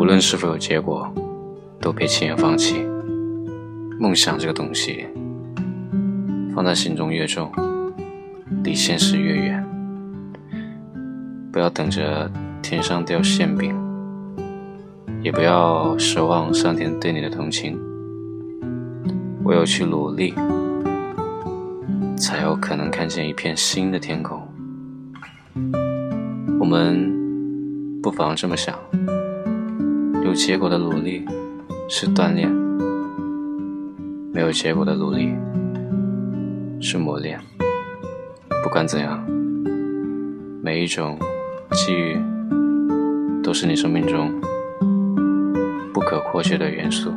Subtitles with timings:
[0.00, 1.12] 无论是否有结果，
[1.78, 2.86] 都别轻言放弃。
[3.98, 5.06] 梦想这个东西，
[6.54, 7.52] 放在心中越重，
[8.64, 9.62] 离现实越远。
[11.52, 12.30] 不要等着
[12.62, 13.76] 天上掉馅饼，
[15.22, 17.78] 也不要奢望上天对你的同情。
[19.44, 20.32] 唯有去努力，
[22.16, 24.40] 才有可能看见一片新的天空。
[26.58, 28.74] 我们不妨这么想：
[30.30, 31.24] 有结果的努力
[31.88, 32.48] 是锻炼，
[34.32, 35.34] 没有结果的努力
[36.80, 37.36] 是磨练。
[38.62, 39.26] 不管怎样，
[40.62, 41.18] 每一种
[41.72, 42.16] 机遇
[43.42, 44.40] 都是你生命中
[45.92, 47.12] 不可或缺的元素。